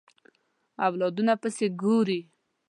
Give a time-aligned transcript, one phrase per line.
[0.87, 2.19] اولادونو پسې ګوري